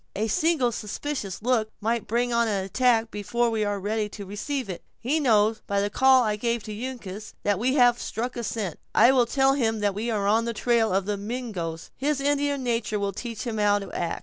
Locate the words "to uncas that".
6.63-7.59